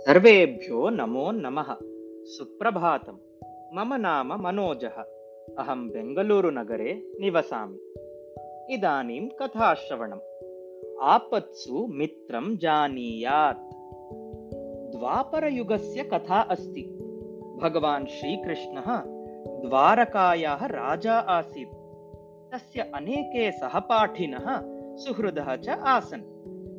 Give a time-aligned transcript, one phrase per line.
[0.00, 1.76] सर्वेभ्यो नमो नमः।
[2.24, 3.12] सुप्रभातं।
[3.74, 5.02] मम नाम मनोजः।
[5.58, 7.78] अहं बेङ्गलूरुनगरे निवसामि।
[8.74, 10.20] इदानीं कथाश्रवणम्।
[11.02, 13.58] आपत्सु मित्रं जानीयात्।
[14.96, 16.82] द्वापरयुगस्य कथा अस्ति।
[17.62, 19.02] भगवान् श्रीकृष्णः
[19.68, 21.74] द्वारकायाः राजा आसीत्।
[22.52, 24.60] तस्य अनेके सहपाठिनः
[24.96, 26.22] सुहृदः च आसन्।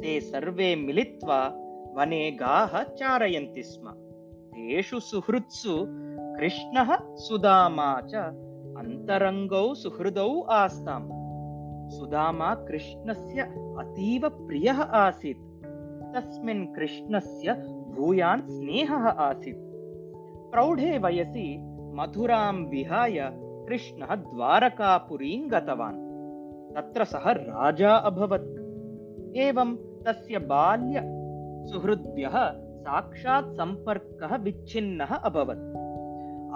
[0.00, 1.60] ते सर्वे मिलित्वा
[1.96, 3.90] वने गाः चारयन्ति स्म
[4.54, 5.74] तेषु सुहृत्सु
[6.38, 6.90] कृष्णः
[7.26, 8.22] सुदामा च
[8.80, 10.30] अन्तरङ्गौ सुहृदौ
[10.60, 11.06] आस्ताम्
[11.96, 13.42] सुदामा कृष्णस्य
[13.82, 15.44] अतीव प्रियः आसीत्
[16.14, 17.54] तस्मिन् कृष्णस्य
[17.96, 19.62] भूयान् स्नेहः आसीत्
[20.52, 21.48] प्रौढे वयसि
[21.98, 23.18] मथुरां विहाय
[23.68, 26.02] कृष्णः द्वारकापुरीं गतवान्
[26.76, 28.54] तत्र सः राजा अभवत्
[29.46, 29.74] एवं
[30.06, 31.02] तस्य बाल्य
[31.66, 35.84] सुहृद्भ्यः साक्षात् सम्पर्कः विच्छिन्नः अभवत्।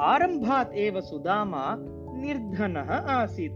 [0.00, 1.76] आरम्भात् एव सुदामा
[2.20, 3.52] निर्धनः आसीत्।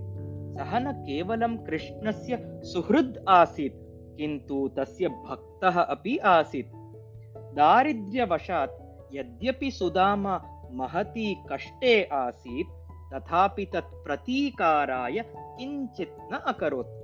[0.59, 3.75] सः न केवलं कृष्णस्य सुहृद् आसीत्,
[4.17, 6.73] किन्तु तस्य भक्तः अपि आसीत्।
[7.37, 10.43] दारिद्र्यवशात् यद्यपि सुदामा
[10.73, 12.69] महती कष्टे आसीत्,
[13.15, 17.03] तथापि तत् प्रतीकाराय किञ्चित् न अकरोत्।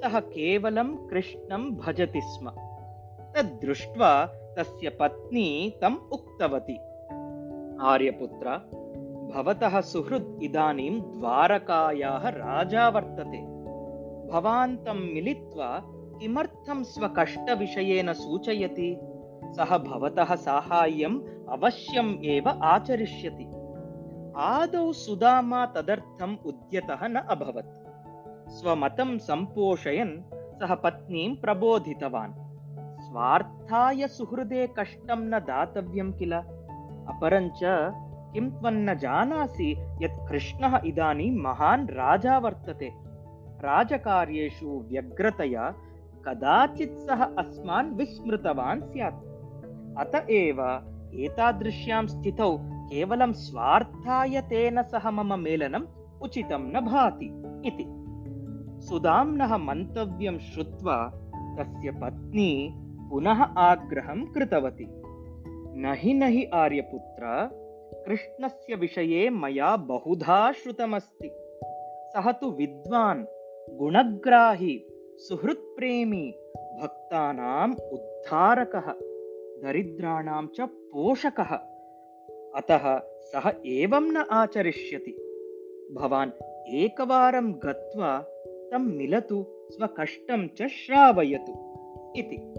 [0.00, 2.69] सः केवलं कृष्णं भजति स्म।
[3.36, 6.76] तद्दृष्ट्वा तस्य पत्नी तम् उक्तवती।
[7.80, 8.50] आर्यपुत्र
[9.34, 13.38] भवतः सुहृद् इदानीं द्वारकायाः राजा वर्तते।
[14.32, 15.82] भवान् तं मिलित्वा
[16.20, 19.00] किमर्थं स्वकष्टविषये न सूचयति?
[19.44, 23.44] सः भवतः साहाय्यम् अवश्यम् एव आचरिष्यति।
[24.36, 27.90] आदौ सुदामा तदर्थम् उद्यतः न अभवत्।
[28.50, 32.49] स्वमतं सम्पोषयन् सः पत्नीं प्रबोधितवान्
[33.10, 36.32] स्वार्थाय सुहृदे कष्टं न दातव्यं किल?
[37.12, 37.60] अपरञ्च
[38.34, 42.92] किं त्वन्न जानासि यत् कृष्णः इदानीं महान् राजा वर्तते?
[43.64, 45.74] राजकार्येषु व्यग्रतया
[46.26, 49.24] कदाचित् सः अस्मान् विस्मृतवान् स्यात्।
[49.98, 50.62] अत एव
[51.14, 55.86] एतादृश्यां स्थितौ केवलं स्वार्थाय तेन सह मम मेलनम्
[56.22, 57.86] उचितं न भाति इति।
[58.86, 61.12] सुदाम्नः मन्तव्यं श्रुत्वा
[61.58, 62.80] तस्य पत्नी
[63.10, 64.86] पुनः आग्रहं कृतवती।
[65.80, 67.50] न हि न हि आर्यपुत्र
[68.06, 71.30] कृष्णस्य विषये मया बहुधा श्रुतमस्ति।
[72.12, 73.24] सः तु विद्वान्
[73.76, 76.34] गुणग्राही सुहृत्प्रेमी
[76.82, 78.92] भक्तानाम् उद्धारकः
[79.62, 81.54] दरिद्राणां च पोषकः।
[82.54, 85.12] अतः सः एवं न आचरिष्यति।
[85.92, 86.30] भवान्
[86.68, 88.18] एकवारं गत्वा
[88.72, 91.70] तं मिलतु स्वकष्टं च श्रावयतु।
[92.16, 92.54] इति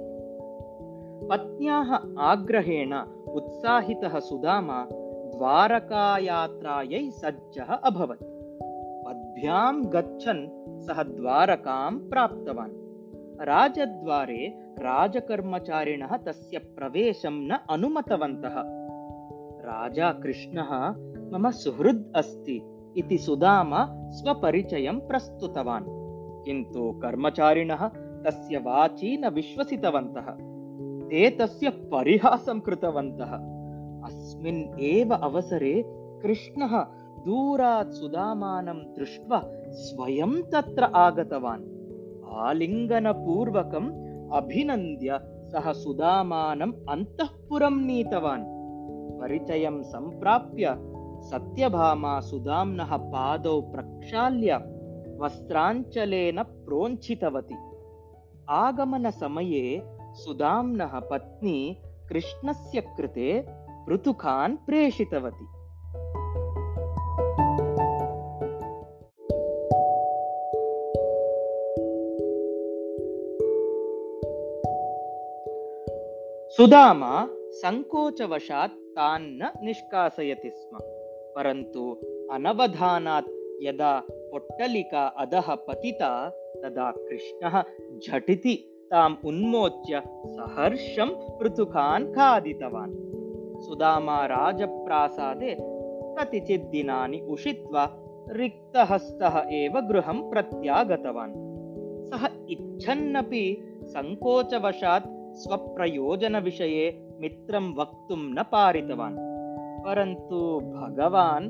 [1.32, 1.92] पत्न्याः
[2.30, 2.94] आग्रहेण
[3.40, 4.80] उत्साहितः सुदामा
[5.36, 8.26] द्वारकायात्रायै सज्जः अभवत्
[9.06, 10.42] पद्भ्यां गच्छन्
[10.88, 12.76] सः द्वारकां प्राप्तवान्
[13.52, 14.42] राजद्वारे
[14.90, 18.60] राजकर्मचारिणः तस्य प्रवेशं न अनुमतवन्तः
[19.70, 20.76] राजा कृष्णः
[21.34, 22.60] मम सुहृद् अस्ति
[22.98, 23.88] इति सुदामा
[24.20, 25.92] स्वपरिचयं प्रस्तुतवान्
[26.46, 27.88] किन्तु कर्मचारिणः
[28.26, 30.32] तस्य वाची न विश्वसितवन्तः
[31.12, 33.34] ते तस्य परिहासं कृतवन्तः।
[34.08, 35.84] अस्मिन् एव अवसरे
[36.24, 36.84] कृष्णः
[37.26, 41.64] दूरात् सुदामानं दृष्ट्वा स्वयं तत्र आगतवान्।
[42.34, 43.92] आलिङ्गनपूर्वकम्
[44.34, 48.44] अभिनन्द्य सः सुदामानम् अन्तःपुरं नीतवान्।
[49.22, 50.78] परिचयं सम्प्राप्य
[51.22, 54.56] सत्यभामा सुदाम्नः पादौ प्रक्षाल्य
[55.20, 57.56] वस्त्राञ्चलेन प्रोञ्छितवती।
[58.50, 61.58] आगमनसमये सुदाम्नः पत्नी
[62.10, 63.28] कृष्णस्य कृते
[63.88, 65.46] पृथुकान् प्रेषितवती
[76.58, 77.14] सुदामा
[77.62, 80.80] सङ्कोचवशात् तान् न निष्कासयति स्म
[81.36, 81.84] परन्तु
[82.34, 83.30] अनवधानात्
[83.66, 86.12] यदा पोट्टलिका अधः पतिता
[86.64, 87.62] तदा कृष्णः
[88.08, 88.56] झटिति
[88.92, 91.10] ताम् उन्मोच्य सहर्षं
[91.40, 92.92] पृथुकान् खादितवान्।
[93.62, 95.58] सुदामा राजप्रासादे
[96.18, 97.90] कतिचित् दिनानि उषित्वा
[98.30, 101.34] रिक्तहस्तः एव गृहं प्रत्यागतवान्।
[102.10, 103.46] सः इच्छन्नपि
[103.84, 109.18] सङ्कोचवशात् स्वप्रयोजनविषये मित्रं वक्तुं न पारितवान्।
[109.86, 111.50] परन्तु भगवान्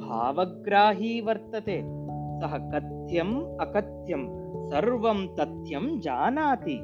[0.00, 1.99] भावग्राही वर्तते
[2.40, 4.40] सः कथ्यम् अकथ्यं
[4.70, 6.78] सर्वं तथ्यं जानाति।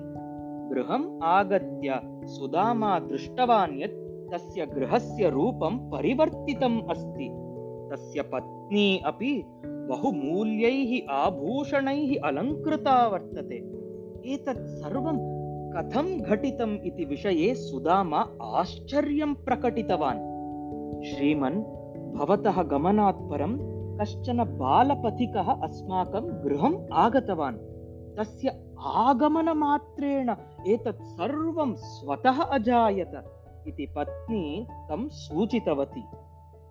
[0.73, 7.29] गृहम् आगत्य सुदामा दृष्टवान् यत् तस्य गृहस्य रूपं परिवर्तितम् अस्ति।
[7.93, 13.57] तस्य पत्नी अपि बहुमूल्यैः आभूषणैः अलङ्कृता वर्तते।
[14.35, 15.19] एतत् सर्वं
[15.73, 20.19] कथं घटितम् इति विषये सुदामा आश्चर्यं प्रकटितवान्।
[21.05, 21.63] श्रीमन्
[22.13, 27.57] भवतः गमनात् परं कश्चन बालपथिकः अस्माकं गृहम् आगतवान्।
[28.17, 30.31] तस्य आगमनमात्रेण
[30.67, 33.33] एतत् सर्वं स्वतः अजायत
[33.69, 36.03] इति पत्नी तं सूचितवती।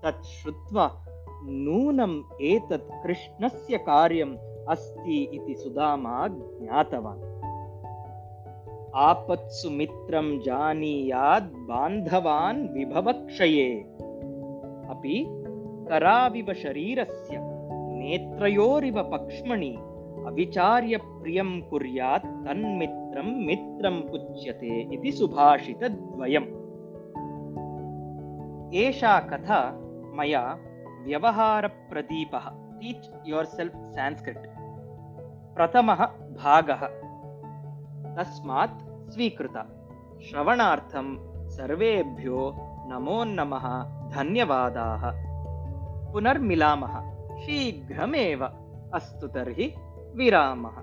[0.04, 1.06] तत् श्रुत्वा
[1.44, 4.38] नूनम् एतत् कृष्णस्य कार्यम्
[4.70, 7.36] अस्ति इति सुदामा ज्ञातवान्।
[8.96, 13.76] आपत्सु मित्रं जानीयात् बान्धवान् विभवक्षये।
[14.90, 15.45] अपि
[15.90, 17.38] कराविव शरीरस्य
[17.98, 19.76] नेत्रयोरिव पक्ष्मणि
[20.28, 26.48] अविचार्य प्रियं कुर्यात् तन्मित्रं मित्रम् उच्यते इति सुभाषितद्वयम्।
[28.76, 29.80] एषा कथा
[30.14, 30.58] मया
[31.06, 32.50] व्यवहारप्रदीपः
[32.80, 34.48] टीच् योर् सेल्फ् सान्स्क्रिट्
[35.56, 36.06] प्रथमः
[36.44, 36.88] भागः।
[38.16, 39.82] तस्मात् स्वीकृत।
[40.30, 41.08] श्रवणार्थं
[41.50, 42.54] सर्वेभ्यो
[42.90, 45.25] नमो नमः धन्यवादाः
[46.16, 47.00] पुनर्मिलामः।
[47.38, 48.46] शीघ्रमेव।
[48.94, 49.76] अस्तु तर्हि
[50.16, 50.76] विरामः।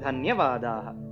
[0.00, 1.09] धन्यवादाः।